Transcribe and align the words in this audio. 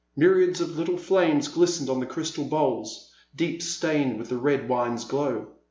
Myriads 0.15 0.59
of 0.59 0.79
little 0.79 0.97
flames 0.97 1.47
glistened 1.47 1.87
on 1.87 1.99
the 1.99 2.07
crystal 2.07 2.45
bowls, 2.45 3.11
deep 3.35 3.61
stained 3.61 4.17
with 4.17 4.29
the 4.29 4.37
red 4.39 4.67
wine's 4.67 5.05
glow. 5.05 5.49